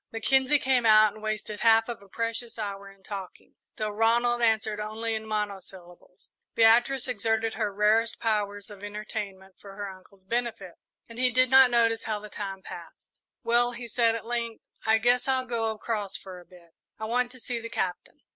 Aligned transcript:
Mackenzie 0.11 0.57
came 0.57 0.83
out 0.83 1.13
and 1.13 1.21
wasted 1.21 1.59
half 1.59 1.87
of 1.87 2.01
a 2.01 2.09
precious 2.09 2.57
hour 2.57 2.89
in 2.89 3.03
talking, 3.03 3.53
though 3.77 3.91
Ronald 3.91 4.41
answered 4.41 4.79
only 4.79 5.13
in 5.13 5.27
monosyllables. 5.27 6.31
Beatrice 6.55 7.07
exerted 7.07 7.53
her 7.53 7.71
rarest 7.71 8.19
powers 8.19 8.71
of 8.71 8.83
entertainment 8.83 9.57
for 9.61 9.75
her 9.75 9.87
uncle's 9.91 10.23
benefit, 10.23 10.73
and 11.07 11.19
he 11.19 11.29
did 11.29 11.51
not 11.51 11.69
notice 11.69 12.05
how 12.05 12.17
the 12.19 12.29
time 12.29 12.63
passed. 12.63 13.11
"Well," 13.43 13.73
he 13.73 13.87
said, 13.87 14.15
at 14.15 14.25
length, 14.25 14.63
"I 14.87 14.97
guess 14.97 15.27
I'll 15.27 15.45
go 15.45 15.69
across 15.69 16.17
for 16.17 16.39
a 16.39 16.45
bit. 16.47 16.71
I 16.97 17.05
want 17.05 17.31
to 17.33 17.39
see 17.39 17.59
the 17.59 17.69
Captain." 17.69 18.21